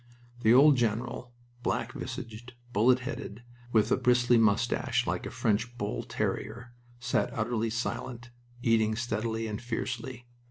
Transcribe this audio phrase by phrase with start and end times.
[0.39, 1.31] The old general,
[1.61, 7.69] black visaged, bullet headed, with a bristly mustache like a French bull terrier, sat utterly
[7.69, 8.31] silent,
[8.63, 10.25] eating steadily and fiercely.